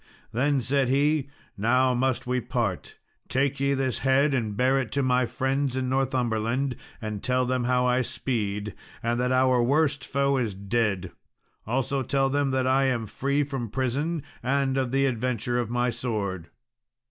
Then 0.31 0.61
said 0.61 0.89
he, 0.89 1.29
"Now 1.55 1.93
must 1.93 2.25
we 2.25 2.41
part; 2.41 2.97
take 3.29 3.59
ye 3.59 3.75
this 3.75 3.99
head 3.99 4.33
and 4.33 4.57
bear 4.57 4.79
it 4.79 4.91
to 4.93 5.03
my 5.03 5.27
friends 5.27 5.77
in 5.77 5.89
Northumberland, 5.89 6.75
and 6.99 7.21
tell 7.21 7.45
them 7.45 7.65
how 7.65 7.85
I 7.85 8.01
speed, 8.01 8.73
and 9.03 9.19
that 9.19 9.31
our 9.31 9.61
worst 9.61 10.03
foe 10.03 10.37
is 10.37 10.55
dead; 10.55 11.11
also 11.67 12.01
tell 12.01 12.31
them 12.31 12.49
that 12.49 12.65
I 12.65 12.85
am 12.85 13.05
free 13.05 13.43
from 13.43 13.69
prison, 13.69 14.23
and 14.41 14.75
of 14.75 14.89
the 14.91 15.05
adventure 15.05 15.59
of 15.59 15.69
my 15.69 15.91
sword." 15.91 16.49